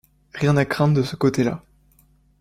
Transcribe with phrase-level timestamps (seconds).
[0.33, 1.61] Rien à craindre de ce côté-là.